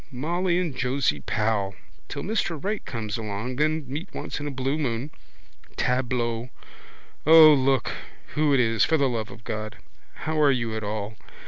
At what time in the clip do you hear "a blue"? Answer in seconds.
4.47-4.79